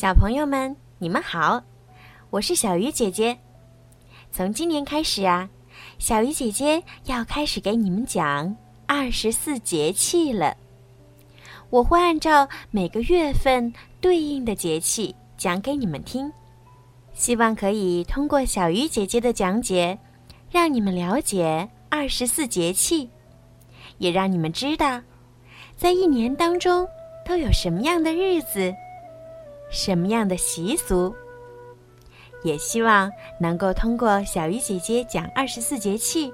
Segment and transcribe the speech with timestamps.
[0.00, 1.60] 小朋友们，你们好，
[2.30, 3.36] 我是小鱼姐姐。
[4.30, 5.50] 从今年开始啊，
[5.98, 8.56] 小鱼姐姐要开始给你们讲
[8.86, 10.56] 二十四节气了。
[11.68, 16.32] 我会按照每个月份对应的节气讲给你们听，
[17.12, 19.98] 希望可以通过小鱼姐姐的讲解，
[20.48, 23.10] 让你们了解二十四节气，
[23.98, 25.02] 也让你们知道，
[25.76, 26.86] 在一年当中
[27.26, 28.72] 都有什么样的日子。
[29.70, 31.14] 什么样的习俗？
[32.44, 36.32] 也希望能够通过小鱼姐姐讲二十四节气，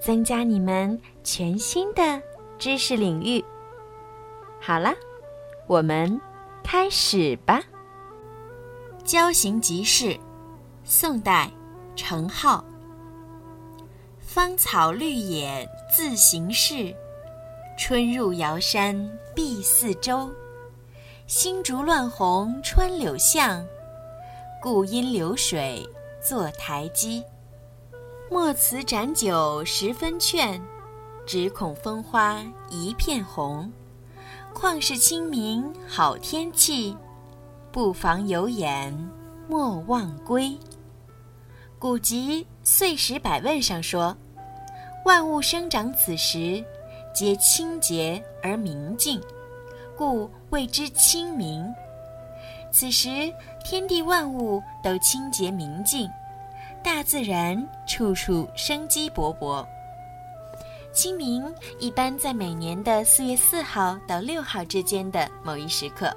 [0.00, 2.20] 增加你们全新的
[2.58, 3.44] 知识领域。
[4.58, 4.94] 好了，
[5.66, 6.20] 我们
[6.64, 7.62] 开始吧。
[9.04, 10.18] 交行集市，
[10.82, 11.50] 宋代，
[11.94, 12.62] 程颢。
[14.18, 16.94] 芳草绿野自行市，
[17.76, 20.30] 春入瑶山碧四周。
[21.34, 23.66] 新竹乱红穿柳巷，
[24.60, 25.82] 故因流水
[26.22, 27.24] 作台基。
[28.30, 30.60] 莫辞盏酒十分劝，
[31.24, 33.72] 只恐风花一片红。
[34.52, 36.94] 况是清明好天气，
[37.72, 38.94] 不妨有眼
[39.48, 40.54] 莫忘归。
[41.78, 44.14] 古籍《岁时百问》上说，
[45.06, 46.62] 万物生长此时，
[47.14, 49.18] 皆清洁而明净。
[49.96, 51.72] 故谓之清明。
[52.70, 53.32] 此时，
[53.64, 56.10] 天地万物都清洁明净，
[56.82, 59.66] 大自然处处生机勃勃。
[60.92, 61.44] 清明
[61.78, 66.14] 一般在每年的四月四号到六号之间的某一时刻。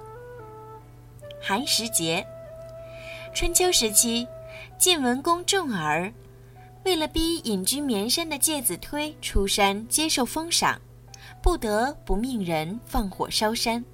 [1.42, 2.26] 寒食节，
[3.34, 4.28] 春秋时期，
[4.78, 6.12] 晋文公重耳
[6.84, 10.80] 为了逼隐居绵山的介子推出山接受封赏。
[11.46, 13.86] 不得不命人放火烧山，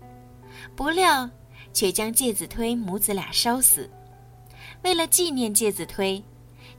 [0.74, 1.30] 不料
[1.74, 3.90] 却将介子推母子俩烧死。
[4.84, 6.24] 为了纪念介子推，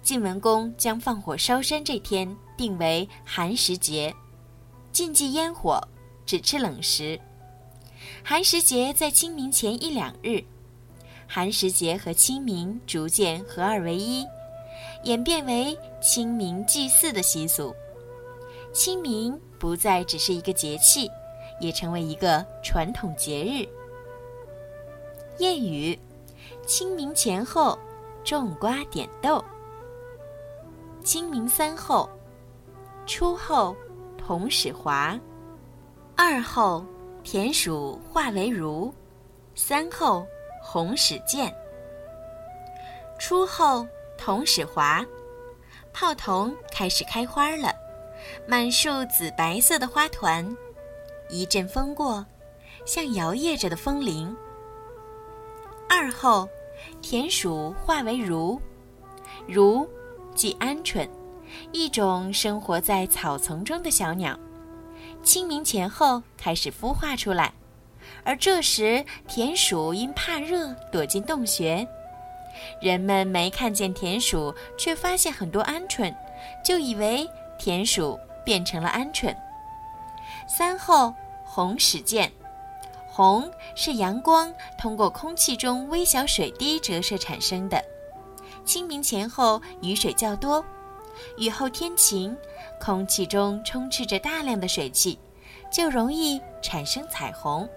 [0.03, 4.15] 晋文公将放火烧山这天定为寒食节，
[4.93, 5.79] 禁忌烟火，
[6.25, 7.21] 只吃冷食。
[8.25, 10.43] 寒食节在清明前一两日，
[11.27, 14.25] 寒食节和清明逐渐合二为一，
[15.05, 17.77] 演变为清明祭祀的习俗。
[18.73, 19.41] 清明。
[19.63, 21.09] 不再只是一个节气，
[21.61, 23.63] 也成为一个传统节日。
[25.41, 25.97] 谚语：
[26.67, 27.79] 清明前后，
[28.25, 29.45] 种瓜点豆。
[31.05, 32.11] 清明三后：
[33.07, 33.77] 初后，
[34.19, 35.17] 同始华；
[36.17, 36.85] 二后，
[37.23, 38.93] 田鼠化为儒；
[39.55, 40.27] 三后，
[40.61, 41.55] 红始见。
[43.17, 43.87] 初后，
[44.19, 45.07] 同始华，
[45.93, 47.73] 泡桐开始开花了。
[48.47, 50.57] 满树紫白色的花团，
[51.29, 52.25] 一阵风过，
[52.85, 54.35] 像摇曳着的风铃。
[55.89, 56.49] 二后，
[57.01, 58.61] 田鼠化为如，
[59.47, 59.89] 如
[60.35, 61.09] 即鹌鹑，
[61.71, 64.39] 一种生活在草丛中的小鸟。
[65.23, 67.53] 清明前后开始孵化出来，
[68.25, 71.87] 而这时田鼠因怕热躲进洞穴。
[72.81, 76.15] 人们没看见田鼠，却发现很多鹌鹑，
[76.65, 77.29] 就以为。
[77.63, 79.33] 田鼠变成了鹌鹑。
[80.49, 81.15] 三后
[81.45, 82.29] 红始见，
[83.09, 87.81] 红是阳光通过空气中微小水滴折射产生的。
[88.65, 90.65] 清明前后雨水较多，
[91.39, 92.37] 雨后天晴，
[92.81, 95.17] 空气中充斥着大量的水汽，
[95.71, 97.69] 就容易产生彩虹。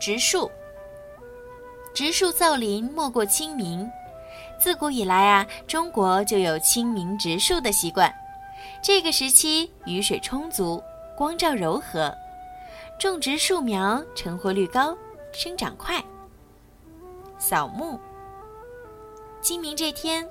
[0.00, 0.50] 植树，
[1.92, 3.86] 植树造林莫过清明。
[4.58, 8.10] 自古以来啊，中国就有清明植树的习惯。
[8.82, 10.82] 这个时期雨水充足，
[11.16, 12.12] 光照柔和，
[12.98, 14.96] 种植树苗成活率高，
[15.32, 16.02] 生长快。
[17.38, 17.98] 扫墓。
[19.40, 20.28] 清明这天，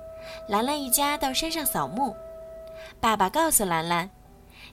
[0.48, 2.14] 兰兰一家到山上扫墓。
[3.00, 4.08] 爸爸告诉兰兰，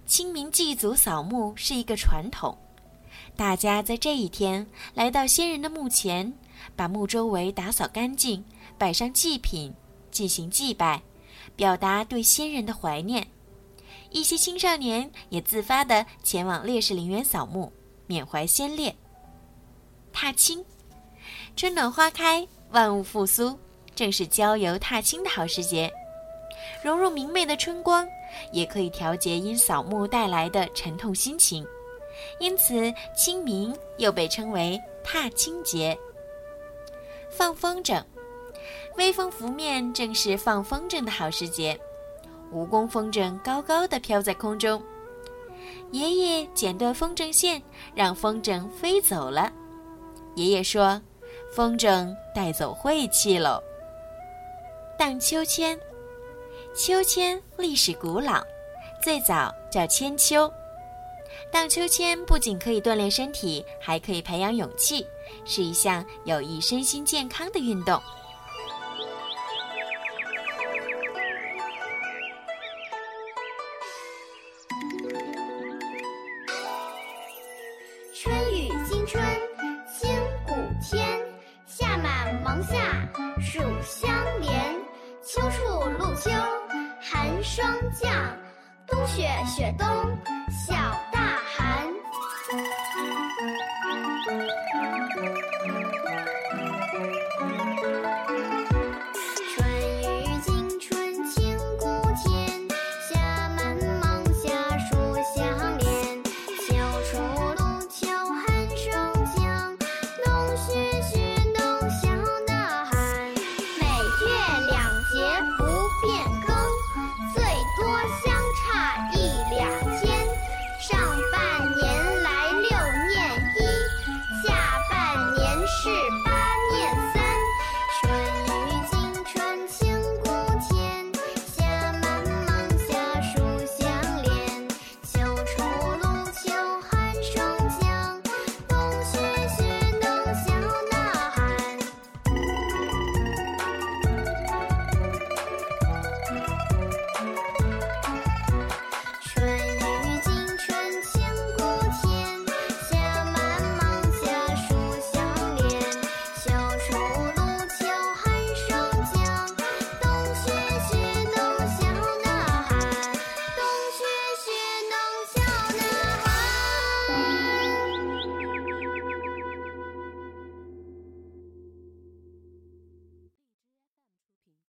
[0.05, 2.57] 清明祭祖扫墓是一个传统，
[3.35, 6.33] 大家在这一天来到先人的墓前，
[6.75, 8.43] 把墓周围打扫干净，
[8.77, 9.73] 摆上祭品，
[10.11, 11.01] 进行祭拜，
[11.55, 13.27] 表达对先人的怀念。
[14.11, 17.71] 一些青少年也自发地前往烈士陵园扫墓，
[18.07, 18.95] 缅怀先烈。
[20.11, 20.65] 踏青，
[21.55, 23.57] 春暖花开，万物复苏，
[23.95, 25.91] 正是郊游踏青的好时节。
[26.83, 28.07] 融入明媚的春光，
[28.51, 31.65] 也可以调节因扫墓带来的沉痛心情，
[32.39, 35.97] 因此清明又被称为踏青节。
[37.29, 38.03] 放风筝，
[38.97, 41.79] 微风拂面，正是放风筝的好时节。
[42.53, 44.81] 蜈蚣风筝高高的飘在空中，
[45.91, 47.61] 爷爷剪断风筝线，
[47.93, 49.51] 让风筝飞走了。
[50.35, 51.01] 爷爷说
[51.53, 53.61] ：“风筝带走晦气喽。
[54.97, 55.79] 荡秋千，
[56.75, 58.41] 秋千历史古老，
[59.01, 60.51] 最早叫千秋。
[61.51, 65.05] 荡秋千不仅可以锻炼身体，还可以培养勇气，
[65.45, 68.01] 是一项有益身心健康的运动。
[82.61, 82.75] 夏
[83.41, 84.09] 暑相
[84.41, 84.75] 连。
[85.21, 85.63] 秋处
[85.99, 86.31] 露秋
[87.01, 88.11] 寒霜降，
[88.87, 89.87] 冬雪雪冬
[90.49, 90.75] 小。